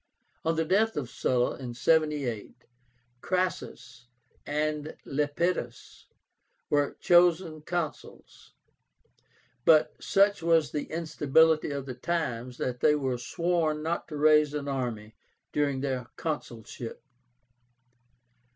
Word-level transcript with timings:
On 0.43 0.55
the 0.55 0.65
death 0.65 0.97
of 0.97 1.11
Sulla, 1.11 1.57
in 1.57 1.75
78, 1.75 2.55
CRASSUS 3.21 4.07
and 4.47 4.97
LEPIDUS 5.05 6.07
were 6.71 6.97
chosen 6.99 7.61
Consuls; 7.61 8.53
but 9.63 9.93
such 10.03 10.41
was 10.41 10.71
the 10.71 10.85
instability 10.85 11.69
of 11.69 11.85
the 11.85 11.93
times 11.93 12.57
that 12.57 12.79
they 12.79 12.95
were 12.95 13.19
sworn 13.19 13.83
not 13.83 14.07
to 14.07 14.17
raise 14.17 14.55
an 14.55 14.67
army 14.67 15.13
during 15.53 15.81
their 15.81 16.07
consulship. 16.15 17.03